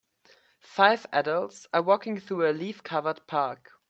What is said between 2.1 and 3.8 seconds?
through a leafcovered park.